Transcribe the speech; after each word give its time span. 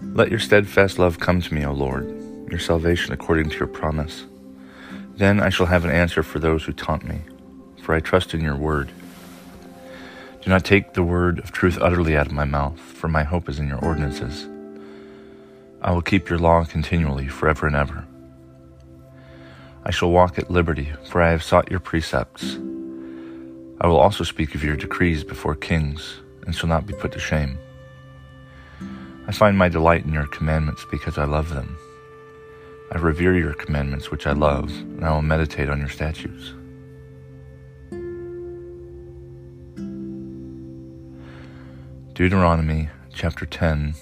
Let 0.00 0.30
your 0.30 0.38
steadfast 0.38 0.98
love 0.98 1.18
come 1.18 1.40
to 1.40 1.54
me, 1.54 1.66
O 1.66 1.72
Lord, 1.72 2.06
your 2.50 2.60
salvation 2.60 3.12
according 3.12 3.50
to 3.50 3.58
your 3.58 3.66
promise. 3.66 4.26
Then 5.16 5.40
I 5.40 5.48
shall 5.48 5.66
have 5.66 5.84
an 5.84 5.90
answer 5.90 6.22
for 6.22 6.38
those 6.38 6.64
who 6.64 6.72
taunt 6.72 7.04
me, 7.04 7.20
for 7.82 7.94
I 7.94 8.00
trust 8.00 8.32
in 8.32 8.40
your 8.40 8.56
word. 8.56 8.92
Do 10.40 10.50
not 10.50 10.64
take 10.64 10.94
the 10.94 11.02
word 11.02 11.40
of 11.40 11.50
truth 11.50 11.78
utterly 11.80 12.16
out 12.16 12.26
of 12.26 12.32
my 12.32 12.44
mouth, 12.44 12.78
for 12.78 13.08
my 13.08 13.24
hope 13.24 13.48
is 13.48 13.58
in 13.58 13.66
your 13.66 13.84
ordinances. 13.84 14.48
I 15.82 15.90
will 15.90 16.02
keep 16.02 16.28
your 16.28 16.38
law 16.38 16.64
continually, 16.64 17.26
forever 17.26 17.66
and 17.66 17.74
ever. 17.74 18.04
I 19.84 19.90
shall 19.90 20.10
walk 20.12 20.38
at 20.38 20.50
liberty, 20.50 20.92
for 21.06 21.20
I 21.20 21.30
have 21.30 21.42
sought 21.42 21.70
your 21.72 21.80
precepts. 21.80 22.54
I 23.80 23.88
will 23.88 23.98
also 23.98 24.22
speak 24.22 24.54
of 24.54 24.62
your 24.62 24.76
decrees 24.76 25.24
before 25.24 25.56
kings, 25.56 26.20
and 26.46 26.54
shall 26.54 26.68
not 26.68 26.86
be 26.86 26.94
put 26.94 27.10
to 27.12 27.18
shame. 27.18 27.58
I 29.28 29.32
find 29.32 29.58
my 29.58 29.68
delight 29.68 30.06
in 30.06 30.12
your 30.14 30.26
commandments 30.26 30.86
because 30.90 31.18
I 31.18 31.24
love 31.24 31.50
them. 31.50 31.76
I 32.90 32.96
revere 32.96 33.36
your 33.36 33.52
commandments, 33.52 34.10
which 34.10 34.26
I 34.26 34.32
love, 34.32 34.70
and 34.70 35.04
I 35.04 35.12
will 35.12 35.20
meditate 35.20 35.68
on 35.68 35.78
your 35.78 35.90
statutes. 35.90 36.54
Deuteronomy 42.14 42.88
chapter 43.12 43.44
10, 43.44 43.94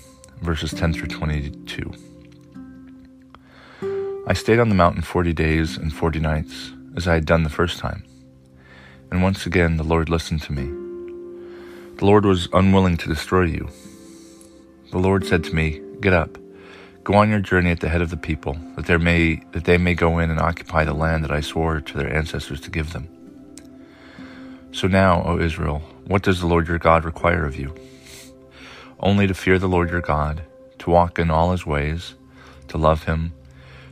verses 0.42 0.70
10 0.70 0.92
through 0.92 1.08
22. 1.08 1.92
I 4.28 4.32
stayed 4.32 4.60
on 4.60 4.68
the 4.68 4.76
mountain 4.76 5.02
forty 5.02 5.32
days 5.32 5.76
and 5.76 5.92
forty 5.92 6.20
nights, 6.20 6.70
as 6.96 7.08
I 7.08 7.14
had 7.14 7.26
done 7.26 7.42
the 7.42 7.50
first 7.50 7.80
time. 7.80 8.04
And 9.10 9.24
once 9.24 9.44
again 9.44 9.76
the 9.76 9.82
Lord 9.82 10.08
listened 10.08 10.42
to 10.42 10.52
me. 10.52 10.66
The 11.96 12.06
Lord 12.06 12.24
was 12.24 12.48
unwilling 12.52 12.96
to 12.98 13.08
destroy 13.08 13.46
you. 13.46 13.68
The 14.90 14.98
Lord 14.98 15.26
said 15.26 15.44
to 15.44 15.54
me, 15.54 15.80
Get 16.00 16.12
up, 16.12 16.38
go 17.04 17.14
on 17.14 17.28
your 17.28 17.40
journey 17.40 17.70
at 17.70 17.80
the 17.80 17.88
head 17.88 18.02
of 18.02 18.10
the 18.10 18.16
people, 18.16 18.56
that 18.76 18.86
there 18.86 18.98
may 18.98 19.42
that 19.52 19.64
they 19.64 19.78
may 19.78 19.94
go 19.94 20.18
in 20.18 20.30
and 20.30 20.40
occupy 20.40 20.84
the 20.84 20.94
land 20.94 21.24
that 21.24 21.30
I 21.30 21.40
swore 21.40 21.80
to 21.80 21.98
their 21.98 22.12
ancestors 22.12 22.60
to 22.62 22.70
give 22.70 22.92
them. 22.92 23.08
So 24.72 24.86
now, 24.86 25.22
O 25.24 25.38
Israel, 25.38 25.78
what 26.06 26.22
does 26.22 26.40
the 26.40 26.46
Lord 26.46 26.68
your 26.68 26.78
God 26.78 27.04
require 27.04 27.44
of 27.46 27.56
you? 27.56 27.74
Only 29.00 29.26
to 29.26 29.34
fear 29.34 29.58
the 29.58 29.68
Lord 29.68 29.90
your 29.90 30.00
God, 30.00 30.42
to 30.78 30.90
walk 30.90 31.18
in 31.18 31.30
all 31.30 31.52
his 31.52 31.66
ways, 31.66 32.14
to 32.68 32.78
love 32.78 33.04
him, 33.04 33.32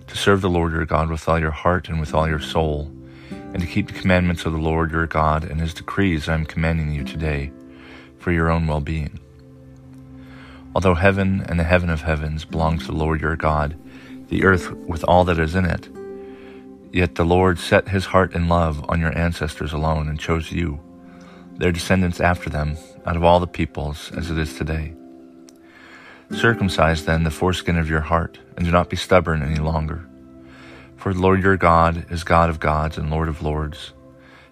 to 0.06 0.16
serve 0.16 0.40
the 0.40 0.50
Lord 0.50 0.72
your 0.72 0.86
God 0.86 1.10
with 1.10 1.28
all 1.28 1.38
your 1.38 1.50
heart 1.50 1.88
and 1.88 2.00
with 2.00 2.14
all 2.14 2.28
your 2.28 2.40
soul 2.40 2.90
and 3.30 3.60
to 3.60 3.68
keep 3.68 3.86
the 3.86 3.98
commandments 3.98 4.44
of 4.44 4.52
the 4.52 4.58
Lord 4.58 4.90
your 4.90 5.06
God 5.06 5.44
and 5.44 5.60
his 5.60 5.72
decrees 5.72 6.28
I 6.28 6.34
am 6.34 6.44
commanding 6.44 6.92
you 6.92 7.04
today 7.04 7.52
for 8.18 8.32
your 8.32 8.50
own 8.50 8.66
well 8.66 8.80
being. 8.80 9.20
Although 10.74 10.94
heaven 10.94 11.44
and 11.48 11.58
the 11.58 11.64
heaven 11.64 11.88
of 11.88 12.02
heavens 12.02 12.44
belong 12.44 12.78
to 12.78 12.86
the 12.86 12.92
Lord 12.92 13.20
your 13.20 13.36
God, 13.36 13.76
the 14.28 14.44
earth 14.44 14.72
with 14.72 15.04
all 15.04 15.24
that 15.24 15.38
is 15.38 15.54
in 15.54 15.64
it, 15.64 15.88
yet 16.92 17.14
the 17.14 17.24
Lord 17.24 17.58
set 17.58 17.88
his 17.88 18.06
heart 18.06 18.34
in 18.34 18.48
love 18.48 18.84
on 18.88 19.00
your 19.00 19.16
ancestors 19.16 19.72
alone 19.72 20.08
and 20.08 20.18
chose 20.18 20.50
you, 20.50 20.80
their 21.56 21.70
descendants 21.70 22.20
after 22.20 22.50
them, 22.50 22.76
out 23.06 23.16
of 23.16 23.22
all 23.22 23.38
the 23.38 23.46
peoples 23.46 24.10
as 24.16 24.30
it 24.30 24.38
is 24.38 24.56
today. 24.56 24.94
Circumcise 26.32 27.04
then 27.04 27.22
the 27.22 27.30
foreskin 27.30 27.78
of 27.78 27.88
your 27.88 28.00
heart, 28.00 28.40
and 28.56 28.64
do 28.64 28.72
not 28.72 28.90
be 28.90 28.96
stubborn 28.96 29.42
any 29.42 29.60
longer. 29.60 30.08
For 30.96 31.12
the 31.14 31.20
Lord 31.20 31.42
your 31.42 31.56
God 31.56 32.06
is 32.10 32.24
God 32.24 32.50
of 32.50 32.58
gods 32.58 32.98
and 32.98 33.10
Lord 33.10 33.28
of 33.28 33.42
lords, 33.42 33.92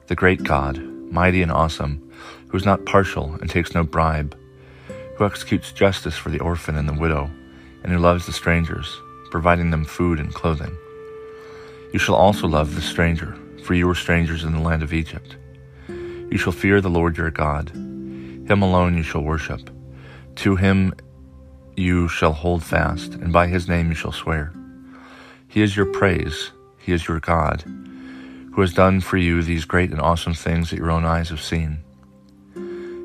the 0.06 0.14
great 0.14 0.44
God, 0.44 0.78
mighty 1.10 1.42
and 1.42 1.50
awesome, 1.50 2.12
who 2.48 2.56
is 2.56 2.64
not 2.64 2.84
partial 2.84 3.34
and 3.40 3.50
takes 3.50 3.74
no 3.74 3.82
bribe, 3.82 4.36
who 5.22 5.26
executes 5.26 5.70
justice 5.70 6.16
for 6.16 6.30
the 6.30 6.40
orphan 6.40 6.74
and 6.76 6.88
the 6.88 6.92
widow, 6.92 7.30
and 7.84 7.92
who 7.92 7.98
loves 7.98 8.26
the 8.26 8.32
strangers, 8.32 9.00
providing 9.30 9.70
them 9.70 9.84
food 9.84 10.18
and 10.18 10.34
clothing. 10.34 10.76
You 11.92 12.00
shall 12.00 12.16
also 12.16 12.48
love 12.48 12.74
the 12.74 12.80
stranger, 12.80 13.38
for 13.62 13.74
you 13.74 13.86
were 13.86 13.94
strangers 13.94 14.42
in 14.42 14.52
the 14.52 14.58
land 14.58 14.82
of 14.82 14.92
Egypt. 14.92 15.36
You 15.88 16.38
shall 16.38 16.52
fear 16.52 16.80
the 16.80 16.90
Lord 16.90 17.16
your 17.16 17.30
God. 17.30 17.70
Him 17.70 18.62
alone 18.62 18.96
you 18.96 19.04
shall 19.04 19.20
worship. 19.20 19.70
To 20.36 20.56
him 20.56 20.92
you 21.76 22.08
shall 22.08 22.32
hold 22.32 22.64
fast, 22.64 23.14
and 23.14 23.32
by 23.32 23.46
his 23.46 23.68
name 23.68 23.90
you 23.90 23.94
shall 23.94 24.10
swear. 24.10 24.52
He 25.46 25.62
is 25.62 25.76
your 25.76 25.86
praise. 25.86 26.50
He 26.78 26.92
is 26.92 27.06
your 27.06 27.20
God, 27.20 27.62
who 27.62 28.60
has 28.60 28.74
done 28.74 29.00
for 29.00 29.18
you 29.18 29.40
these 29.40 29.66
great 29.66 29.92
and 29.92 30.00
awesome 30.00 30.34
things 30.34 30.70
that 30.70 30.78
your 30.78 30.90
own 30.90 31.04
eyes 31.04 31.28
have 31.28 31.40
seen. 31.40 31.84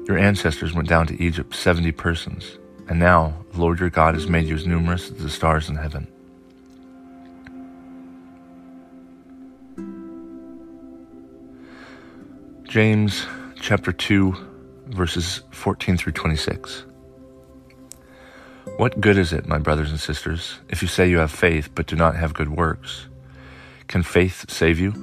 Your 0.08 0.18
ancestors 0.18 0.74
went 0.74 0.88
down 0.88 1.06
to 1.08 1.22
Egypt, 1.22 1.54
70 1.54 1.92
persons, 1.92 2.58
and 2.88 2.98
now 2.98 3.34
the 3.52 3.60
Lord 3.60 3.82
your 3.82 3.90
God 3.90 4.14
has 4.14 4.28
made 4.28 4.48
you 4.48 4.56
as 4.56 4.66
numerous 4.66 5.12
as 5.12 5.18
the 5.18 5.30
stars 5.30 5.68
in 5.68 5.76
heaven. 5.76 6.08
James 12.64 13.26
chapter 13.60 13.92
2, 13.92 14.34
verses 14.88 15.42
14 15.52 15.98
through 15.98 16.14
26. 16.14 16.86
What 18.78 19.02
good 19.02 19.18
is 19.18 19.34
it, 19.34 19.46
my 19.46 19.58
brothers 19.58 19.90
and 19.90 20.00
sisters, 20.00 20.60
if 20.70 20.82
you 20.82 20.88
say 20.88 21.10
you 21.10 21.18
have 21.18 21.32
faith 21.32 21.70
but 21.76 21.88
do 21.88 21.98
not 21.98 22.16
have 22.16 22.34
good 22.34 22.50
works? 22.50 23.08
Can 23.88 24.04
faith 24.04 24.50
save 24.50 24.80
you? 24.80 24.94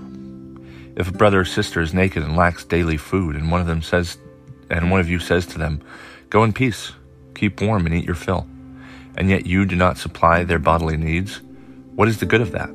If 0.96 1.08
a 1.08 1.12
brother 1.12 1.40
or 1.40 1.44
sister 1.44 1.82
is 1.82 1.92
naked 1.92 2.22
and 2.22 2.36
lacks 2.36 2.64
daily 2.64 2.96
food, 2.96 3.36
and 3.36 3.50
one 3.50 3.60
of 3.60 3.66
them 3.66 3.82
says 3.82 4.16
and 4.70 4.90
one 4.90 5.00
of 5.00 5.08
you 5.08 5.18
says 5.18 5.46
to 5.46 5.58
them, 5.58 5.82
Go 6.30 6.44
in 6.44 6.52
peace, 6.52 6.92
keep 7.34 7.60
warm 7.60 7.86
and 7.86 7.94
eat 7.94 8.04
your 8.04 8.14
fill, 8.14 8.46
and 9.16 9.30
yet 9.30 9.46
you 9.46 9.64
do 9.64 9.76
not 9.76 9.98
supply 9.98 10.44
their 10.44 10.58
bodily 10.58 10.96
needs, 10.96 11.40
what 11.94 12.08
is 12.08 12.18
the 12.18 12.26
good 12.26 12.40
of 12.40 12.52
that? 12.52 12.70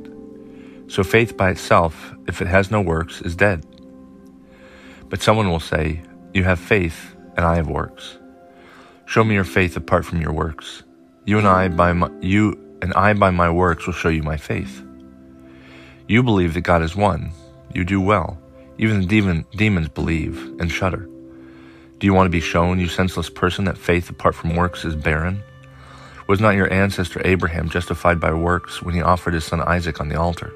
So 0.88 1.04
faith 1.04 1.36
by 1.36 1.52
itself, 1.52 2.14
if 2.28 2.42
it 2.42 2.48
has 2.48 2.72
no 2.72 2.82
works, 2.82 3.22
is 3.22 3.36
dead. 3.36 3.66
But 5.10 5.22
someone 5.22 5.50
will 5.50 5.60
say, 5.60 6.02
You 6.34 6.44
have 6.46 6.60
faith, 6.60 7.16
and 7.36 7.46
I 7.46 7.56
have 7.56 7.68
works. 7.68 8.18
Show 9.06 9.24
me 9.24 9.36
your 9.36 9.44
faith 9.44 9.76
apart 9.76 10.06
from 10.06 10.22
your 10.22 10.32
works. 10.32 10.84
You 11.26 11.38
and 11.38 11.48
I 11.48 11.68
by 11.68 11.94
my, 11.94 12.10
you 12.22 12.54
and 12.82 12.94
I 12.94 13.14
by 13.14 13.30
my 13.30 13.50
works 13.50 13.86
will 13.86 13.94
show 13.94 14.10
you 14.10 14.24
my 14.24 14.38
faith. 14.38 14.84
You 16.08 16.24
believe 16.24 16.54
that 16.54 16.62
God 16.62 16.82
is 16.82 16.96
one. 16.96 17.32
You 17.74 17.84
do 17.84 18.02
well. 18.02 18.40
Even 18.78 19.02
the 19.02 19.06
demon, 19.06 19.46
demons 19.56 19.90
believe 19.90 20.38
and 20.60 20.72
shudder. 20.72 21.08
Do 22.00 22.08
you 22.08 22.14
want 22.14 22.28
to 22.28 22.32
be 22.32 22.40
shown, 22.40 22.80
you 22.80 22.88
senseless 22.88 23.30
person, 23.30 23.66
that 23.66 23.78
faith 23.78 24.10
apart 24.10 24.34
from 24.34 24.56
works 24.56 24.86
is 24.86 24.96
barren? 24.96 25.44
Was 26.28 26.40
not 26.40 26.56
your 26.56 26.72
ancestor 26.72 27.22
Abraham 27.26 27.70
justified 27.70 28.22
by 28.22 28.32
works 28.34 28.82
when 28.82 28.96
he 28.96 29.02
offered 29.02 29.34
his 29.34 29.44
son 29.44 29.60
Isaac 29.60 30.00
on 30.00 30.08
the 30.08 30.18
altar? 30.18 30.54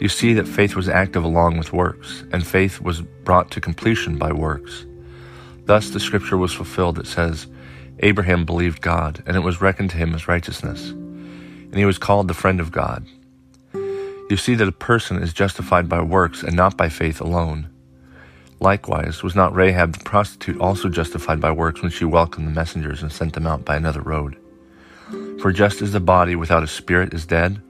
You 0.00 0.08
see 0.08 0.32
that 0.32 0.48
faith 0.48 0.74
was 0.74 0.88
active 0.88 1.22
along 1.22 1.58
with 1.58 1.74
works, 1.74 2.24
and 2.32 2.46
faith 2.46 2.80
was 2.80 3.02
brought 3.02 3.50
to 3.50 3.60
completion 3.60 4.16
by 4.16 4.32
works. 4.32 4.86
Thus 5.66 5.90
the 5.90 6.00
scripture 6.00 6.38
was 6.38 6.54
fulfilled 6.54 6.96
that 6.96 7.06
says, 7.06 7.46
Abraham 7.98 8.46
believed 8.46 8.80
God, 8.80 9.22
and 9.26 9.36
it 9.36 9.40
was 9.40 9.60
reckoned 9.60 9.90
to 9.90 9.98
him 9.98 10.14
as 10.14 10.28
righteousness. 10.28 10.90
And 10.90 11.76
he 11.76 11.84
was 11.84 11.98
called 11.98 12.28
the 12.28 12.34
friend 12.34 12.58
of 12.58 12.72
God. 12.72 13.06
You 13.74 14.38
see 14.38 14.54
that 14.54 14.66
a 14.66 14.72
person 14.72 15.22
is 15.22 15.34
justified 15.34 15.90
by 15.90 16.00
works 16.00 16.42
and 16.42 16.56
not 16.56 16.78
by 16.78 16.88
faith 16.88 17.20
alone. 17.20 17.68
Likewise, 18.62 19.24
was 19.24 19.34
not 19.34 19.52
Rahab 19.56 19.94
the 19.94 20.04
prostitute 20.04 20.60
also 20.60 20.88
justified 20.88 21.40
by 21.40 21.50
works 21.50 21.82
when 21.82 21.90
she 21.90 22.04
welcomed 22.04 22.46
the 22.46 22.52
messengers 22.52 23.02
and 23.02 23.10
sent 23.10 23.32
them 23.32 23.44
out 23.44 23.64
by 23.64 23.74
another 23.74 24.00
road? 24.00 24.36
For 25.40 25.50
just 25.50 25.82
as 25.82 25.90
the 25.90 25.98
body 25.98 26.36
without 26.36 26.62
a 26.62 26.68
spirit 26.68 27.12
is 27.12 27.26
dead, 27.26 27.60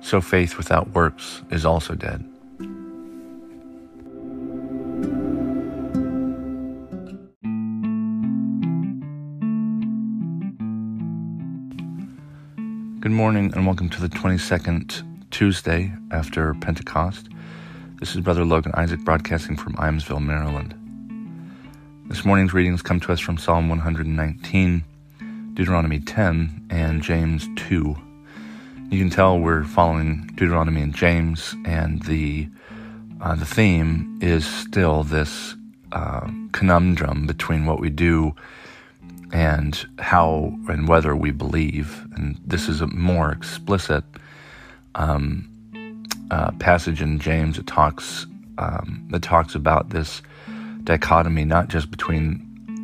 so 0.00 0.20
faith 0.20 0.56
without 0.56 0.90
works 0.90 1.42
is 1.50 1.66
also 1.66 1.96
dead. 1.96 2.24
Good 13.00 13.10
morning 13.10 13.52
and 13.52 13.66
welcome 13.66 13.88
to 13.88 14.00
the 14.00 14.08
22nd 14.08 15.02
Tuesday 15.32 15.92
after 16.12 16.54
Pentecost. 16.54 17.30
This 17.98 18.14
is 18.14 18.20
Brother 18.20 18.44
Logan 18.44 18.72
Isaac 18.74 19.00
broadcasting 19.00 19.56
from 19.56 19.72
Ijamsville, 19.76 20.22
Maryland. 20.22 20.74
This 22.08 22.26
morning's 22.26 22.52
readings 22.52 22.82
come 22.82 23.00
to 23.00 23.10
us 23.10 23.20
from 23.20 23.38
Psalm 23.38 23.70
119, 23.70 24.84
Deuteronomy 25.54 26.00
10 26.00 26.66
and 26.68 27.02
James 27.02 27.48
2. 27.56 27.96
You 28.90 28.98
can 28.98 29.08
tell 29.08 29.38
we're 29.38 29.64
following 29.64 30.26
Deuteronomy 30.34 30.82
and 30.82 30.94
James, 30.94 31.54
and 31.64 32.02
the 32.02 32.50
uh, 33.22 33.34
the 33.34 33.46
theme 33.46 34.18
is 34.20 34.46
still 34.46 35.02
this 35.02 35.56
uh, 35.92 36.30
conundrum 36.52 37.26
between 37.26 37.64
what 37.64 37.80
we 37.80 37.88
do 37.88 38.34
and 39.32 39.86
how 40.00 40.54
and 40.68 40.86
whether 40.86 41.16
we 41.16 41.30
believe. 41.30 42.06
And 42.14 42.38
this 42.44 42.68
is 42.68 42.82
a 42.82 42.88
more 42.88 43.32
explicit 43.32 44.04
um, 44.96 45.50
uh, 46.30 46.52
passage 46.52 47.00
in 47.00 47.18
James 47.18 47.56
that 47.56 47.66
talks 47.66 48.26
um, 48.58 49.06
that 49.10 49.22
talks 49.22 49.54
about 49.54 49.90
this 49.90 50.22
dichotomy, 50.84 51.44
not 51.44 51.68
just 51.68 51.90
between 51.90 52.42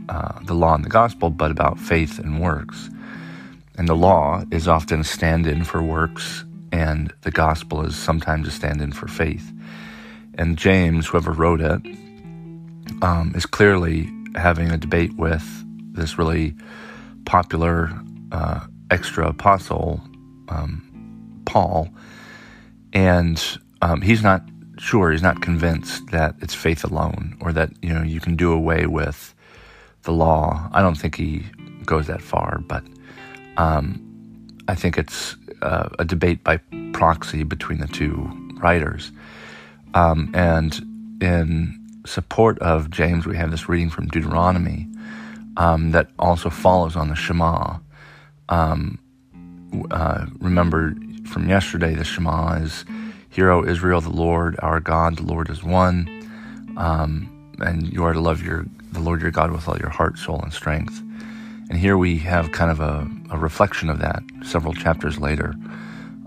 uh, 0.09 0.39
the 0.43 0.55
law 0.55 0.75
and 0.75 0.85
the 0.85 0.91
gospel, 0.91 1.31
but 1.31 1.51
about 1.51 1.79
faith 1.79 2.19
and 2.19 2.41
works. 2.41 2.91
And 3.79 3.89
the 3.89 3.97
law 3.97 4.45
is 4.51 4.69
often 4.69 5.01
a 5.01 5.05
stand 5.05 5.47
in 5.47 5.65
for 5.65 5.83
works, 5.83 6.45
and 6.71 7.13
the 7.23 7.31
gospel 7.31 7.85
is 7.87 7.97
sometimes 7.97 8.47
a 8.47 8.51
stand 8.51 8.83
in 8.83 8.93
for 8.93 9.09
faith. 9.09 9.51
And 10.35 10.59
James, 10.59 11.07
whoever 11.07 11.33
wrote 11.33 11.61
it, 11.61 11.81
um, 13.03 13.33
is 13.35 13.47
clearly 13.47 14.11
having 14.35 14.71
a 14.71 14.79
debate 14.79 15.15
with 15.17 15.45
this 15.95 16.19
really 16.19 16.55
popular 17.25 17.91
uh, 18.31 18.61
extra 18.91 19.29
apostle, 19.29 20.01
um, 20.49 20.83
Paul. 21.45 21.89
And 22.93 23.43
um, 23.81 24.01
he's 24.03 24.23
not 24.23 24.43
sure, 24.79 25.13
he's 25.13 25.23
not 25.23 25.43
convinced 25.43 26.07
that 26.09 26.35
it's 26.41 26.55
faith 26.55 26.85
alone 26.85 27.37
or 27.41 27.53
that, 27.53 27.71
you 27.83 27.93
know, 27.93 28.03
you 28.03 28.21
can 28.21 28.37
do 28.37 28.53
away 28.53 28.87
with 28.87 29.35
the 30.03 30.13
law. 30.13 30.69
I 30.73 30.83
don't 30.83 30.97
think 30.97 31.17
he 31.17 31.45
goes 31.85 32.07
that 32.07 32.23
far, 32.23 32.59
but 32.67 32.85
um, 33.57 34.01
I 34.69 34.75
think 34.75 34.99
it's 34.99 35.37
uh, 35.63 35.89
a 35.99 36.05
debate 36.05 36.45
by 36.45 36.59
proxy 36.93 37.43
between 37.43 37.79
the 37.79 37.87
two 37.87 38.31
writers. 38.63 39.13
Um, 39.95 40.31
and 40.35 40.75
in 41.21 41.79
support 42.07 42.59
of 42.61 42.91
James, 42.91 43.27
we 43.27 43.37
have 43.37 43.51
this 43.51 43.69
reading 43.69 43.91
from 43.91 44.09
Deuteronomy 44.09 44.89
um, 45.57 45.91
that 45.93 46.09
also 46.19 46.51
follows 46.51 46.97
on 46.97 47.09
the 47.09 47.15
Shema. 47.15 47.79
Um, 48.49 48.99
uh, 49.91 50.27
remember 50.39 50.95
from 51.33 51.49
yesterday, 51.49 51.95
the 51.95 52.05
Shema 52.05 52.55
is, 52.57 52.85
Hear, 53.31 53.51
O 53.51 53.65
Israel, 53.65 54.03
the 54.03 54.11
Lord 54.11 54.57
our 54.61 54.79
God, 54.79 55.17
the 55.17 55.23
Lord 55.23 55.49
is 55.49 55.65
one. 55.65 56.07
Um, 56.77 57.55
and 57.59 57.91
you 57.91 58.05
are 58.05 58.13
to 58.13 58.21
love 58.21 58.43
your 58.43 58.67
the 58.93 59.01
Lord 59.01 59.23
your 59.23 59.31
God 59.31 59.51
with 59.51 59.67
all 59.67 59.79
your 59.79 59.89
heart, 59.89 60.19
soul, 60.19 60.41
and 60.43 60.53
strength. 60.53 61.01
And 61.71 61.79
here 61.79 61.97
we 61.97 62.19
have 62.19 62.53
kind 62.53 62.71
of 62.71 62.81
a, 62.81 63.09
a 63.31 63.39
reflection 63.39 63.89
of 63.89 64.01
that 64.01 64.23
several 64.43 64.75
chapters 64.75 65.19
later. 65.19 65.55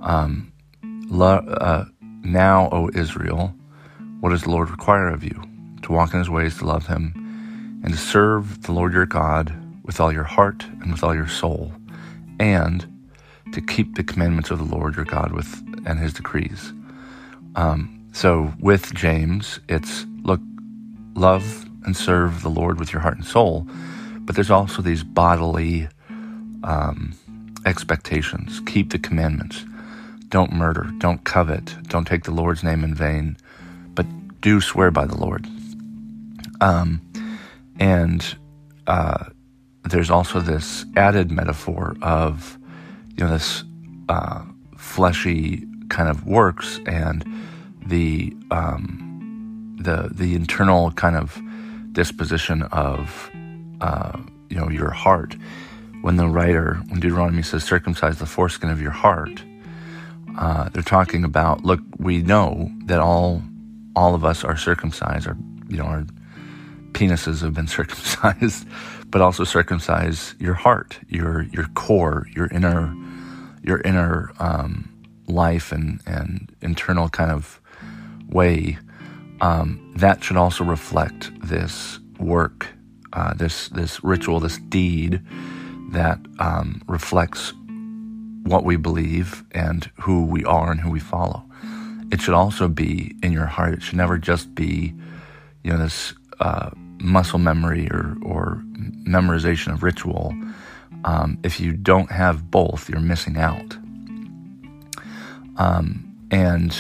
Um, 0.02 0.52
lo- 0.82 1.46
uh, 1.46 1.86
now, 2.24 2.70
O 2.72 2.90
Israel, 2.96 3.54
what 4.20 4.32
does 4.32 4.42
the 4.42 4.50
Lord 4.50 4.72
require 4.72 5.10
of 5.10 5.24
you? 5.24 5.44
To 5.84 5.92
walk 5.92 6.14
in 6.14 6.20
his 6.20 6.30
ways, 6.32 6.58
to 6.58 6.66
love 6.66 6.88
him, 6.88 7.14
and 7.84 7.94
to 7.94 8.00
serve 8.00 8.64
the 8.64 8.72
Lord 8.72 8.94
your 8.94 9.06
God 9.06 9.54
with 9.84 10.00
all 10.00 10.12
your 10.12 10.24
heart 10.24 10.66
and 10.82 10.92
with 10.92 11.04
all 11.04 11.14
your 11.14 11.28
soul, 11.28 11.72
and 12.40 12.88
to 13.52 13.62
keep 13.62 13.96
the 13.96 14.04
commandments 14.04 14.52
of 14.52 14.58
the 14.60 14.76
Lord 14.76 14.96
your 14.96 15.06
God 15.06 15.32
with 15.32 15.62
and 15.86 16.00
his 16.00 16.14
decrees. 16.14 16.74
Um, 17.56 18.08
so 18.12 18.54
with 18.60 18.94
James, 18.94 19.60
it's 19.70 20.06
look, 20.24 20.42
love 21.16 21.66
and 21.86 21.96
serve 21.96 22.42
the 22.42 22.50
Lord 22.50 22.80
with 22.80 22.92
your 22.92 23.02
heart 23.02 23.16
and 23.16 23.26
soul, 23.26 23.68
but 24.20 24.36
there's 24.36 24.52
also 24.52 24.82
these 24.82 25.04
bodily 25.04 25.88
um, 26.64 27.14
expectations. 27.66 28.62
Keep 28.66 28.92
the 28.92 29.00
commandments. 29.00 29.66
Don't 30.30 30.52
murder. 30.52 30.92
Don't 30.98 31.24
covet. 31.24 31.76
Don't 31.88 32.06
take 32.06 32.24
the 32.24 32.32
Lord's 32.32 32.64
name 32.64 32.84
in 32.84 32.96
vain, 32.96 33.38
but 33.94 34.06
do 34.42 34.60
swear 34.60 34.92
by 34.92 35.06
the 35.06 35.18
Lord. 35.18 35.48
Um, 36.62 37.02
and 37.80 38.36
uh, 38.88 39.26
there's 39.84 40.10
also 40.10 40.40
this 40.40 40.86
added 40.96 41.32
metaphor 41.32 41.96
of, 42.02 42.58
you 43.18 43.24
know, 43.24 43.32
this 43.32 43.64
uh, 44.10 44.44
fleshy 44.78 45.66
kind 45.90 46.10
of 46.10 46.26
works 46.26 46.80
and 46.86 47.26
the 47.86 48.36
um, 48.52 49.78
the 49.80 50.10
the 50.12 50.36
internal 50.36 50.92
kind 50.92 51.16
of 51.16 51.42
disposition 51.92 52.64
of 52.64 53.32
uh, 53.82 54.20
you 54.50 54.58
know 54.58 54.70
your 54.70 54.92
heart. 54.92 55.36
When 56.02 56.18
the 56.18 56.28
writer, 56.28 56.76
when 56.90 57.00
Deuteronomy 57.00 57.42
says, 57.42 57.64
"Circumcise 57.64 58.20
the 58.20 58.26
foreskin 58.26 58.70
of 58.70 58.82
your 58.82 58.92
heart," 58.92 59.44
uh, 60.38 60.70
they're 60.70 60.84
talking 60.84 61.24
about. 61.24 61.64
Look, 61.64 61.80
we 61.98 62.22
know 62.22 62.72
that 62.86 63.00
all 63.00 63.42
all 63.96 64.14
of 64.14 64.24
us 64.24 64.44
are 64.44 64.58
circumcised. 64.58 65.28
Our 65.28 65.38
you 65.68 65.78
know 65.78 65.86
our 65.86 66.06
penises 66.92 67.42
have 67.42 67.54
been 67.54 67.68
circumcised, 67.80 68.68
but 69.08 69.22
also 69.22 69.44
circumcise 69.44 70.36
your 70.40 70.54
heart, 70.54 71.00
your 71.08 71.44
your 71.44 71.66
core, 71.74 72.28
your 72.36 72.48
inner 72.48 72.96
your 73.66 73.82
inner 73.82 74.32
um, 74.40 74.90
life 75.28 75.72
and 75.72 76.02
and 76.06 76.56
internal 76.62 77.10
kind 77.10 77.32
of 77.32 77.60
way 78.30 78.78
um, 79.42 79.94
that 79.96 80.24
should 80.24 80.38
also 80.38 80.64
reflect 80.64 81.32
this 81.42 82.00
work, 82.20 82.68
uh, 83.14 83.34
this 83.34 83.70
this 83.70 84.04
ritual, 84.04 84.40
this 84.40 84.58
deed 84.70 85.22
that 85.92 86.20
um, 86.40 86.82
reflects 86.88 87.54
what 88.44 88.64
we 88.64 88.76
believe 88.76 89.44
and 89.52 89.90
who 90.02 90.26
we 90.26 90.44
are 90.46 90.72
and 90.72 90.82
who 90.82 90.92
we 90.92 91.00
follow. 91.00 91.44
It 92.12 92.22
should 92.22 92.34
also 92.34 92.68
be 92.68 93.16
in 93.24 93.32
your 93.32 93.46
heart. 93.46 93.74
It 93.74 93.82
should 93.82 93.98
never 93.98 94.18
just 94.18 94.54
be, 94.56 94.94
you 95.64 95.72
know, 95.72 95.80
this 95.80 96.14
uh, 96.40 96.70
muscle 97.00 97.40
memory 97.40 97.90
or 97.92 98.16
or 98.24 98.64
memorization 99.08 99.74
of 99.74 99.84
ritual. 99.84 100.34
Um, 101.06 101.38
if 101.44 101.60
you 101.60 101.74
don't 101.74 102.12
have 102.12 102.50
both, 102.50 102.90
you're 102.90 103.00
missing 103.00 103.38
out. 103.38 103.78
Um, 105.58 106.14
and 106.32 106.76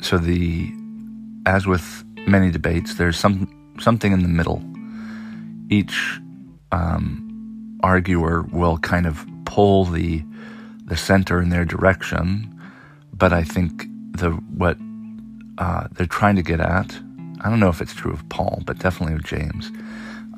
so 0.00 0.18
the 0.18 0.72
as 1.46 1.66
with 1.66 2.04
many 2.26 2.50
debates, 2.50 2.94
there's 2.94 3.18
some 3.18 3.48
something 3.78 4.12
in 4.12 4.22
the 4.22 4.28
middle. 4.28 4.62
Each 5.68 6.18
um, 6.72 7.78
arguer 7.82 8.42
will 8.50 8.78
kind 8.78 9.06
of 9.06 9.26
pull 9.44 9.84
the 9.84 10.24
the 10.86 10.96
center 10.96 11.40
in 11.40 11.50
their 11.50 11.64
direction, 11.64 12.50
but 13.12 13.32
I 13.32 13.44
think 13.44 13.86
the 14.12 14.30
what 14.30 14.78
uh, 15.58 15.88
they're 15.92 16.06
trying 16.06 16.36
to 16.36 16.42
get 16.42 16.60
at. 16.60 16.98
I 17.40 17.50
don't 17.50 17.60
know 17.60 17.68
if 17.68 17.82
it's 17.82 17.94
true 17.94 18.12
of 18.12 18.26
Paul, 18.30 18.62
but 18.64 18.78
definitely 18.78 19.14
of 19.14 19.24
James. 19.24 19.70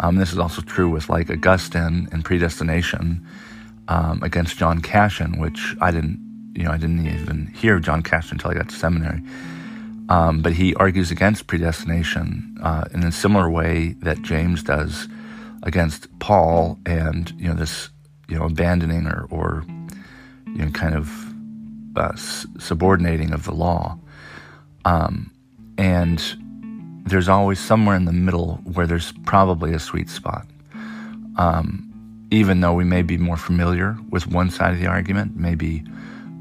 Um, 0.00 0.16
this 0.16 0.32
is 0.32 0.38
also 0.38 0.62
true 0.62 0.88
with 0.88 1.08
like 1.08 1.30
Augustine 1.30 2.08
and 2.12 2.24
predestination 2.24 3.26
um, 3.88 4.22
against 4.22 4.56
John 4.56 4.80
Cassian, 4.80 5.38
which 5.38 5.74
I 5.80 5.90
didn't, 5.90 6.52
you 6.54 6.64
know, 6.64 6.70
I 6.70 6.76
didn't 6.76 7.06
even 7.06 7.46
hear 7.54 7.78
John 7.78 8.02
Cassian 8.02 8.36
until 8.36 8.50
I 8.50 8.54
got 8.54 8.68
to 8.68 8.74
seminary. 8.74 9.22
Um, 10.08 10.40
but 10.40 10.52
he 10.52 10.74
argues 10.74 11.10
against 11.10 11.46
predestination 11.46 12.58
uh, 12.62 12.84
in 12.92 13.02
a 13.02 13.10
similar 13.10 13.50
way 13.50 13.96
that 14.00 14.22
James 14.22 14.62
does 14.62 15.08
against 15.62 16.16
Paul, 16.20 16.78
and 16.86 17.32
you 17.38 17.48
know 17.48 17.54
this 17.54 17.88
you 18.28 18.38
know 18.38 18.44
abandoning 18.44 19.06
or 19.06 19.26
or 19.30 19.64
you 20.46 20.64
know 20.64 20.70
kind 20.70 20.94
of 20.94 21.12
uh, 21.96 22.14
subordinating 22.14 23.32
of 23.32 23.44
the 23.44 23.52
law. 23.52 23.98
Um, 24.84 25.32
and 25.76 26.22
there's 27.06 27.28
always 27.28 27.60
somewhere 27.60 27.94
in 27.94 28.04
the 28.04 28.12
middle 28.12 28.56
where 28.64 28.86
there's 28.86 29.12
probably 29.24 29.72
a 29.72 29.78
sweet 29.78 30.10
spot. 30.10 30.46
Um, 31.36 31.82
even 32.30 32.60
though 32.60 32.74
we 32.74 32.84
may 32.84 33.02
be 33.02 33.16
more 33.16 33.36
familiar 33.36 33.96
with 34.10 34.26
one 34.26 34.50
side 34.50 34.74
of 34.74 34.80
the 34.80 34.86
argument, 34.86 35.36
maybe 35.36 35.84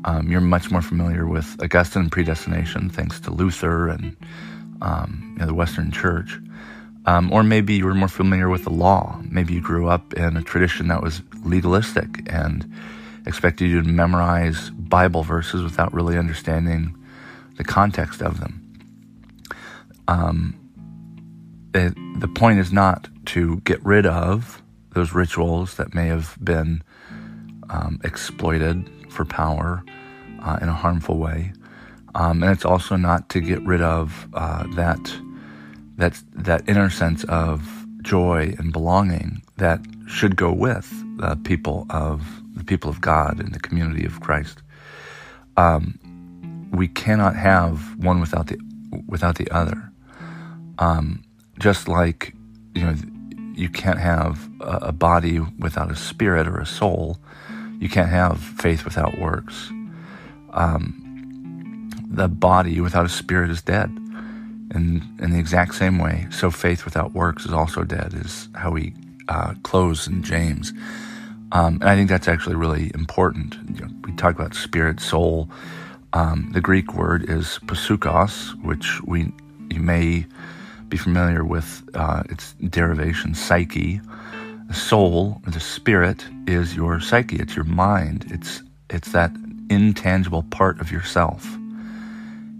um, 0.06 0.32
you're 0.32 0.42
much 0.42 0.72
more 0.72 0.82
familiar 0.82 1.28
with 1.28 1.62
Augustine 1.62 2.04
and 2.04 2.12
predestination, 2.12 2.90
thanks 2.90 3.20
to 3.22 3.32
Luther 3.32 3.90
and 3.90 4.18
um, 4.82 5.34
you 5.34 5.40
know, 5.40 5.46
the 5.46 5.54
Western 5.54 5.92
Church. 5.92 6.40
Um, 7.06 7.32
or 7.32 7.44
maybe 7.44 7.76
you 7.76 7.86
were 7.86 7.94
more 7.94 8.08
familiar 8.08 8.50
with 8.50 8.64
the 8.64 8.72
law. 8.72 9.22
Maybe 9.30 9.54
you 9.54 9.62
grew 9.62 9.88
up 9.88 10.14
in 10.16 10.36
a 10.38 10.42
tradition 10.42 10.88
that 10.88 11.04
was 11.04 11.22
legalistic 11.44 12.22
and 12.32 12.72
expected 13.28 13.70
you 13.70 13.84
to 13.84 13.88
memorize 13.88 14.72
Bible 14.72 15.22
verses 15.22 15.62
without 15.62 15.94
really 15.94 16.18
understanding 16.18 16.96
the 17.58 17.64
context 17.64 18.24
of 18.24 18.40
them. 18.40 18.65
Um, 20.08 20.60
it, 21.74 21.94
the 22.20 22.28
point 22.28 22.60
is 22.60 22.72
not 22.72 23.10
to 23.28 23.58
get 23.62 23.84
rid 23.84 24.06
of 24.06 24.62
those 24.92 25.14
rituals 25.14 25.76
that 25.76 25.94
may 25.94 26.08
have 26.08 26.38
been 26.42 26.84
um, 27.70 28.00
exploited 28.04 28.90
for 29.10 29.26
power 29.26 29.84
uh, 30.42 30.58
in 30.62 30.70
a 30.70 30.74
harmful 30.74 31.18
way. 31.18 31.52
Um, 32.16 32.44
and 32.44 32.52
it's 32.52 32.66
also 32.66 32.96
not 32.96 33.30
to 33.30 33.42
get 33.42 33.62
rid 33.64 33.82
of 33.82 34.28
uh, 34.34 34.66
that 34.76 35.14
that 35.98 36.22
that 36.34 36.68
inner 36.68 36.90
sense 36.90 37.24
of 37.26 37.86
joy 38.02 38.54
and 38.58 38.72
belonging 38.72 39.42
that 39.58 39.82
should 40.08 40.36
go 40.36 40.52
with 40.52 40.90
the 41.18 41.36
people 41.44 41.86
of 41.90 42.42
the 42.56 42.64
people 42.64 42.90
of 42.90 43.02
God 43.02 43.40
and 43.40 43.54
the 43.54 43.60
community 43.60 44.06
of 44.06 44.22
Christ. 44.22 44.62
Um, 45.58 46.00
we 46.72 46.88
cannot 46.88 47.36
have 47.36 47.98
one 47.98 48.20
without 48.22 48.48
the 48.48 48.58
without 49.08 49.36
the 49.36 49.50
other. 49.52 49.92
Um, 50.80 51.24
just 51.60 51.88
like 51.88 52.34
you 52.74 52.84
know, 52.84 52.96
you 53.56 53.70
can't 53.70 54.00
have 54.00 54.50
a, 54.60 54.88
a, 54.88 54.92
body 54.92 55.40
without 55.40 55.90
a 55.90 55.96
spirit 55.96 56.48
or 56.48 56.58
a 56.58 56.66
soul. 56.66 57.18
You 57.80 57.90
can't 57.90 58.10
have 58.10 58.40
faith 58.40 58.84
without 58.84 59.18
works. 59.18 59.70
Um, 60.52 61.90
the 62.10 62.28
body 62.28 62.82
without 62.82 63.06
a 63.06 63.10
spirit 63.10 63.50
is 63.50 63.62
dead. 63.62 63.90
And 64.72 65.04
in 65.22 65.32
the 65.32 65.40
exact 65.40 65.76
same 65.76 66.00
way, 66.00 66.28
so 66.32 66.52
faith 66.52 66.84
without 66.84 67.14
works 67.14 67.46
is 67.46 67.54
also 67.54 67.84
dead, 67.84 68.14
is 68.14 68.50
how 68.56 68.72
we 68.72 68.94
uh, 69.30 69.54
close 69.64 70.08
in 70.08 70.24
James. 70.24 70.74
Um, 71.52 71.76
and 71.76 71.86
I 71.86 71.96
think 71.96 72.10
that's 72.10 72.28
actually 72.28 72.56
really 72.56 72.92
important. 72.94 73.56
You 73.74 73.86
know, 73.86 73.92
we 74.04 74.12
talk 74.14 74.36
about 74.36 74.54
spirit, 74.56 75.00
soul. 75.00 75.50
Um, 76.14 76.50
the 76.52 76.62
Greek 76.62 76.94
word 76.94 77.30
is 77.30 77.60
psychos, 77.64 78.62
which 78.64 79.02
we 79.04 79.32
you 79.70 79.80
may 79.80 80.26
be 80.96 81.04
familiar 81.04 81.44
with 81.44 81.84
uh, 81.94 82.24
its 82.30 82.54
derivation, 82.70 83.36
psyche. 83.36 84.00
The 84.68 84.74
soul, 84.74 85.42
or 85.46 85.52
the 85.52 85.60
spirit, 85.60 86.26
is 86.48 86.74
your 86.74 87.02
psyche. 87.02 87.36
It's 87.36 87.54
your 87.54 87.66
mind. 87.66 88.26
It's 88.30 88.64
it's 88.90 89.12
that 89.12 89.32
intangible 89.70 90.44
part 90.44 90.80
of 90.80 90.92
yourself. 90.92 91.54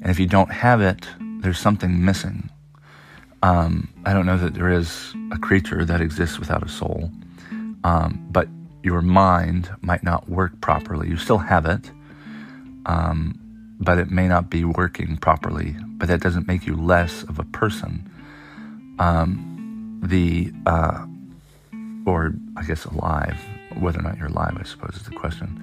And 0.02 0.08
if 0.08 0.20
you 0.20 0.28
don't 0.28 0.52
have 0.52 0.82
it, 0.82 1.08
there's 1.42 1.60
something 1.60 2.04
missing. 2.04 2.50
Um, 3.42 3.88
I 4.06 4.12
don't 4.14 4.26
know 4.26 4.38
that 4.38 4.54
there 4.54 4.70
is 4.70 5.14
a 5.32 5.38
creature 5.38 5.86
that 5.86 6.02
exists 6.02 6.38
without 6.38 6.62
a 6.62 6.70
soul, 6.70 7.10
um, 7.86 8.28
but 8.32 8.50
your 8.84 9.02
mind 9.02 9.70
might 9.82 10.04
not 10.04 10.28
work 10.28 10.60
properly. 10.60 11.08
You 11.08 11.18
still 11.18 11.38
have 11.38 11.66
it, 11.66 11.90
um, 12.86 13.40
but 13.80 13.98
it 13.98 14.10
may 14.12 14.28
not 14.28 14.50
be 14.50 14.66
working 14.66 15.16
properly. 15.18 15.76
But 15.98 16.10
that 16.10 16.20
doesn't 16.20 16.48
make 16.48 16.68
you 16.68 16.76
less 16.76 17.24
of 17.24 17.40
a 17.40 17.46
person. 17.46 18.12
Um, 19.00 20.00
the 20.04 20.52
uh, 20.66 21.06
or 22.06 22.34
I 22.56 22.64
guess 22.64 22.86
alive, 22.86 23.40
whether 23.80 24.00
or 24.00 24.04
not 24.04 24.18
you're 24.18 24.28
alive, 24.28 24.58
I 24.60 24.64
suppose 24.64 24.96
is 24.96 25.04
the 25.04 25.16
question. 25.16 25.62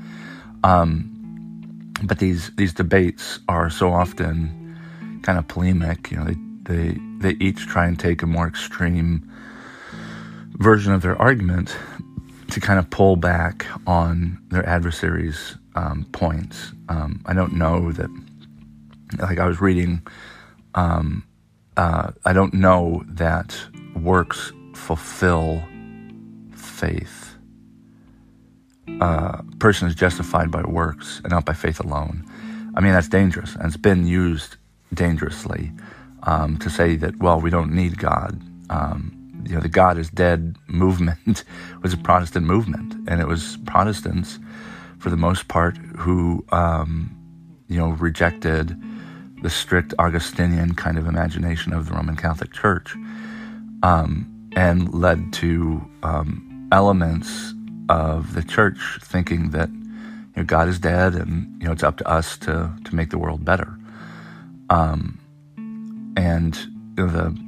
Um, 0.65 1.93
but 2.03 2.19
these 2.19 2.51
these 2.57 2.75
debates 2.75 3.39
are 3.49 3.71
so 3.71 3.93
often 3.93 4.59
kind 5.23 5.39
of 5.39 5.49
polemic. 5.49 6.11
You 6.11 6.19
know, 6.19 6.25
they 6.25 6.37
they 6.65 6.99
they 7.19 7.45
each 7.45 7.67
try 7.67 7.87
and 7.87 7.99
take 7.99 8.23
a 8.23 8.27
more 8.27 8.47
extreme 8.47 9.29
version 10.59 10.93
of 10.93 11.03
their 11.03 11.21
argument 11.21 11.77
to 12.51 12.61
kind 12.61 12.79
of 12.79 12.91
pull 12.91 13.17
back 13.17 13.67
on 13.87 14.39
their 14.51 14.67
adversaries' 14.69 15.57
um, 15.75 16.07
points. 16.13 16.73
Um, 16.89 17.23
I 17.27 17.33
don't 17.35 17.55
know 17.55 17.93
that. 17.93 18.11
Like 19.19 19.39
I 19.39 19.47
was 19.47 19.61
reading, 19.61 20.01
um, 20.75 21.23
uh, 21.77 22.13
I 22.25 22.33
don't 22.33 22.55
know 22.55 23.03
that 23.07 23.59
works 23.97 24.53
fulfill 24.75 25.63
faith. 26.55 27.37
Uh, 29.01 29.43
person 29.59 29.89
is 29.89 29.95
justified 29.95 30.51
by 30.51 30.63
works 30.63 31.21
and 31.25 31.31
not 31.31 31.45
by 31.45 31.53
faith 31.53 31.81
alone. 31.81 32.25
I 32.75 32.81
mean, 32.81 32.93
that's 32.93 33.09
dangerous, 33.09 33.55
and 33.55 33.67
it's 33.67 33.77
been 33.77 34.07
used 34.07 34.57
dangerously 34.95 35.73
um, 36.25 36.59
to 36.59 36.71
say 36.71 36.97
that, 36.97 37.19
well, 37.19 37.41
we 37.41 37.51
don't 37.51 37.73
need 37.73 37.99
God. 37.99 38.41
Um, 38.71 39.19
you 39.47 39.55
know, 39.55 39.61
the 39.61 39.69
God 39.69 39.99
is 39.99 40.09
dead 40.09 40.57
movement 40.69 41.45
was 41.83 41.93
a 41.93 41.99
Protestant 41.99 42.47
movement, 42.47 42.95
and 43.09 43.21
it 43.21 43.27
was 43.27 43.59
Protestants, 43.67 44.39
for 44.99 45.11
the 45.11 45.17
most 45.17 45.49
part, 45.49 45.77
who, 45.99 46.45
um, 46.51 47.17
you 47.69 47.77
know, 47.77 47.91
rejected 47.91 48.77
the 49.43 49.51
strict 49.51 49.93
Augustinian 49.99 50.75
kind 50.75 50.97
of 50.97 51.07
imagination 51.07 51.73
of 51.73 51.89
the 51.89 51.95
Roman 51.95 52.17
Catholic 52.17 52.53
Church, 52.53 52.95
um, 53.83 54.29
and 54.55 54.93
led 54.95 55.33
to 55.35 55.85
um, 56.03 56.69
elements 56.73 57.55
of 57.89 58.35
the 58.35 58.43
church 58.43 58.99
thinking 59.03 59.51
that 59.51 59.69
you 59.69 60.33
know, 60.37 60.45
God 60.45 60.69
is 60.69 60.79
dead, 60.79 61.15
and 61.15 61.61
you 61.61 61.67
know 61.67 61.73
it's 61.73 61.83
up 61.83 61.99
to 61.99 62.09
us 62.09 62.39
to 62.39 62.73
to 62.85 62.95
make 62.95 63.11
the 63.11 63.19
world 63.19 63.45
better. 63.45 63.77
Um, 64.71 65.19
and 66.17 66.57
you 66.97 67.07
know, 67.07 67.09
the 67.09 67.39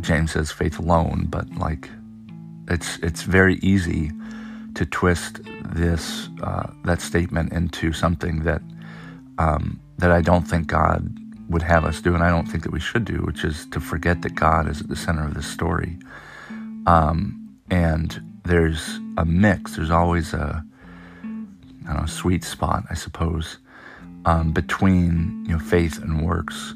James 0.00 0.32
says 0.32 0.52
faith 0.52 0.78
alone, 0.78 1.26
but 1.28 1.50
like 1.56 1.88
it's 2.68 2.98
it's 2.98 3.22
very 3.22 3.56
easy 3.56 4.12
to 4.74 4.86
twist 4.86 5.40
this 5.64 6.28
uh, 6.42 6.70
that 6.84 7.00
statement 7.00 7.52
into 7.52 7.92
something 7.92 8.44
that 8.44 8.62
um, 9.38 9.80
that 9.98 10.12
I 10.12 10.20
don't 10.20 10.46
think 10.46 10.68
God 10.68 11.16
would 11.50 11.62
have 11.62 11.84
us 11.84 12.00
do, 12.00 12.14
and 12.14 12.22
I 12.22 12.30
don't 12.30 12.46
think 12.46 12.62
that 12.62 12.72
we 12.72 12.80
should 12.80 13.04
do, 13.04 13.18
which 13.18 13.44
is 13.44 13.66
to 13.66 13.80
forget 13.80 14.22
that 14.22 14.34
God 14.34 14.68
is 14.68 14.80
at 14.80 14.88
the 14.88 14.96
center 14.96 15.26
of 15.26 15.34
this 15.34 15.46
story. 15.46 15.98
Um, 16.86 17.58
and 17.70 18.22
there's 18.44 18.98
a 19.18 19.24
mix. 19.24 19.76
There's 19.76 19.90
always 19.90 20.32
a 20.32 20.64
I 21.22 21.92
don't 21.92 22.02
know 22.02 22.06
sweet 22.06 22.44
spot, 22.44 22.84
I 22.88 22.94
suppose, 22.94 23.58
um, 24.24 24.52
between 24.52 25.44
you 25.46 25.52
know 25.52 25.58
faith 25.58 26.00
and 26.02 26.24
works, 26.24 26.74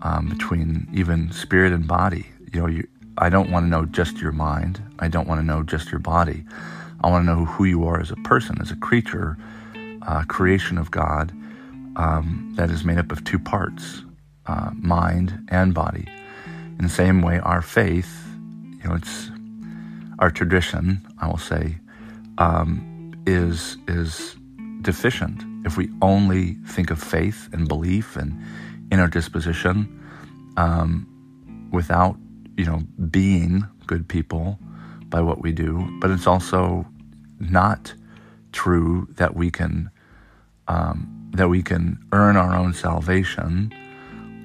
um, 0.00 0.28
between 0.28 0.88
even 0.92 1.32
spirit 1.32 1.72
and 1.72 1.86
body. 1.86 2.26
You 2.52 2.60
know, 2.60 2.66
you, 2.68 2.88
I 3.18 3.28
don't 3.28 3.50
want 3.50 3.64
to 3.64 3.68
know 3.68 3.86
just 3.86 4.18
your 4.18 4.32
mind. 4.32 4.80
I 5.00 5.08
don't 5.08 5.26
want 5.26 5.40
to 5.40 5.46
know 5.46 5.62
just 5.62 5.90
your 5.90 6.00
body. 6.00 6.44
I 7.02 7.10
want 7.10 7.26
to 7.26 7.34
know 7.34 7.44
who 7.44 7.64
you 7.64 7.84
are 7.86 8.00
as 8.00 8.12
a 8.12 8.16
person, 8.16 8.56
as 8.60 8.70
a 8.70 8.76
creature, 8.76 9.36
uh, 10.06 10.22
creation 10.28 10.78
of 10.78 10.90
God 10.92 11.32
um, 11.96 12.52
that 12.56 12.70
is 12.70 12.84
made 12.84 12.98
up 12.98 13.10
of 13.10 13.24
two 13.24 13.38
parts, 13.38 14.02
uh, 14.46 14.70
mind 14.74 15.46
and 15.48 15.74
body. 15.74 16.06
In 16.78 16.84
the 16.84 16.88
same 16.88 17.22
way, 17.22 17.38
our 17.40 17.62
faith, 17.62 18.26
you 18.82 18.88
know, 18.88 18.94
it's 18.94 19.30
our 20.18 20.30
tradition. 20.30 21.06
I 21.20 21.26
will 21.28 21.38
say, 21.38 21.78
um, 22.38 23.14
is 23.26 23.76
is 23.88 24.36
deficient 24.82 25.44
if 25.64 25.76
we 25.76 25.90
only 26.02 26.54
think 26.66 26.90
of 26.90 27.00
faith 27.00 27.48
and 27.52 27.68
belief 27.68 28.16
and 28.16 28.42
inner 28.90 29.08
disposition 29.08 29.88
um, 30.56 31.06
without, 31.72 32.16
you 32.56 32.64
know, 32.64 32.80
being 33.10 33.64
good 33.86 34.08
people 34.08 34.58
by 35.06 35.20
what 35.20 35.40
we 35.40 35.52
do. 35.52 35.88
But 36.00 36.10
it's 36.10 36.26
also 36.26 36.86
not 37.38 37.94
true 38.52 39.06
that 39.12 39.34
we 39.34 39.50
can 39.50 39.90
um, 40.68 41.30
that 41.32 41.48
we 41.48 41.62
can 41.62 41.98
earn 42.12 42.36
our 42.36 42.54
own 42.54 42.74
salvation. 42.74 43.72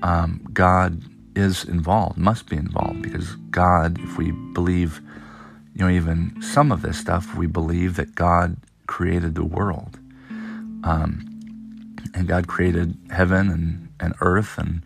Um, 0.04 0.48
God 0.54 1.02
is 1.36 1.64
involved, 1.64 2.18
must 2.18 2.50
be 2.50 2.56
involved, 2.56 3.02
because 3.02 3.36
God, 3.52 4.00
if 4.00 4.18
we 4.18 4.32
believe, 4.32 5.02
you 5.74 5.82
know, 5.82 5.90
even 5.90 6.42
some 6.42 6.72
of 6.72 6.82
this 6.82 6.98
stuff, 6.98 7.36
we 7.36 7.48
believe 7.48 7.96
that 7.96 8.16
God 8.16 8.58
created 8.88 9.36
the 9.36 9.46
world. 9.46 10.00
Um, 10.84 11.26
and 12.14 12.28
God 12.28 12.48
created 12.48 12.98
heaven 13.12 13.50
and, 13.50 13.90
and 14.00 14.14
earth, 14.22 14.58
and 14.58 14.82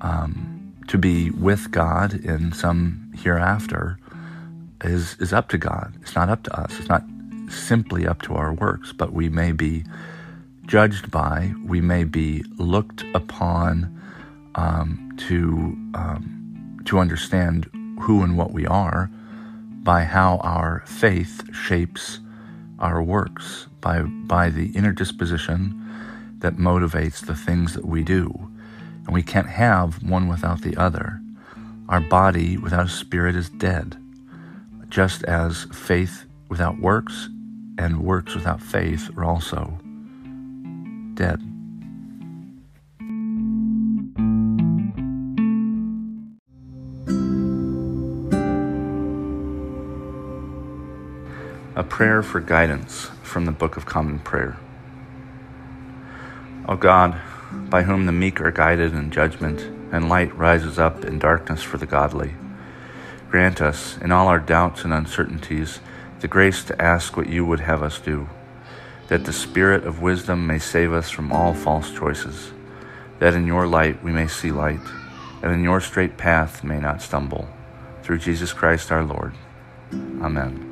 um, 0.00 0.74
to 0.88 0.98
be 0.98 1.30
with 1.30 1.70
God 1.70 2.14
in 2.14 2.52
some 2.52 3.12
hereafter 3.16 3.98
is, 4.82 5.16
is 5.20 5.32
up 5.32 5.48
to 5.50 5.58
God. 5.58 5.94
It's 6.00 6.14
not 6.14 6.28
up 6.28 6.42
to 6.44 6.58
us. 6.58 6.78
It's 6.78 6.88
not 6.88 7.04
simply 7.48 8.06
up 8.06 8.22
to 8.22 8.34
our 8.34 8.52
works, 8.52 8.92
but 8.92 9.12
we 9.12 9.28
may 9.28 9.52
be 9.52 9.84
judged 10.66 11.10
by, 11.10 11.52
we 11.66 11.80
may 11.80 12.04
be 12.04 12.44
looked 12.56 13.04
upon 13.14 14.00
um, 14.54 15.12
to, 15.16 15.76
um, 15.94 16.80
to 16.84 16.98
understand 16.98 17.70
who 18.00 18.22
and 18.22 18.36
what 18.36 18.52
we 18.52 18.66
are 18.66 19.10
by 19.82 20.04
how 20.04 20.38
our 20.38 20.82
faith 20.86 21.42
shapes 21.54 22.20
our 22.78 23.02
works 23.02 23.66
by, 23.80 24.02
by 24.02 24.50
the 24.50 24.66
inner 24.72 24.92
disposition 24.92 25.78
that 26.38 26.56
motivates 26.56 27.24
the 27.24 27.34
things 27.34 27.74
that 27.74 27.84
we 27.86 28.02
do. 28.02 28.50
And 29.04 29.12
we 29.12 29.22
can't 29.22 29.48
have 29.48 30.02
one 30.02 30.28
without 30.28 30.62
the 30.62 30.76
other. 30.76 31.20
Our 31.88 32.00
body 32.00 32.56
without 32.56 32.86
a 32.86 32.90
spirit 32.90 33.36
is 33.36 33.48
dead, 33.50 33.96
just 34.88 35.24
as 35.24 35.66
faith 35.72 36.26
without 36.48 36.78
works 36.78 37.28
and 37.78 38.02
works 38.02 38.34
without 38.34 38.60
faith 38.60 39.10
are 39.16 39.24
also 39.24 39.78
dead. 41.14 41.51
Prayer 51.92 52.22
for 52.22 52.40
guidance 52.40 53.10
from 53.22 53.44
the 53.44 53.52
Book 53.52 53.76
of 53.76 53.84
Common 53.84 54.18
Prayer. 54.18 54.56
O 56.66 56.74
God, 56.74 57.20
by 57.68 57.82
whom 57.82 58.06
the 58.06 58.12
meek 58.12 58.40
are 58.40 58.50
guided 58.50 58.94
in 58.94 59.10
judgment, 59.10 59.60
and 59.92 60.08
light 60.08 60.34
rises 60.34 60.78
up 60.78 61.04
in 61.04 61.18
darkness 61.18 61.62
for 61.62 61.76
the 61.76 61.84
godly, 61.84 62.32
Grant 63.28 63.60
us, 63.60 63.98
in 63.98 64.10
all 64.10 64.26
our 64.28 64.38
doubts 64.38 64.84
and 64.84 64.92
uncertainties, 64.94 65.80
the 66.20 66.28
grace 66.28 66.64
to 66.64 66.82
ask 66.82 67.14
what 67.14 67.28
you 67.28 67.44
would 67.44 67.60
have 67.60 67.82
us 67.82 68.00
do, 68.00 68.26
that 69.08 69.26
the 69.26 69.32
Spirit 69.32 69.84
of 69.84 70.00
wisdom 70.00 70.46
may 70.46 70.58
save 70.58 70.94
us 70.94 71.10
from 71.10 71.30
all 71.30 71.52
false 71.52 71.92
choices, 71.92 72.52
that 73.18 73.34
in 73.34 73.46
your 73.46 73.66
light 73.66 74.02
we 74.02 74.12
may 74.12 74.26
see 74.26 74.50
light, 74.50 74.80
and 75.42 75.52
in 75.52 75.62
your 75.62 75.80
straight 75.80 76.16
path 76.16 76.64
may 76.64 76.80
not 76.80 77.02
stumble. 77.02 77.46
Through 78.02 78.20
Jesus 78.20 78.54
Christ 78.54 78.90
our 78.90 79.04
Lord. 79.04 79.34
Amen. 79.92 80.71